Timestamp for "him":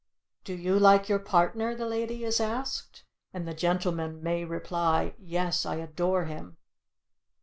6.25-6.57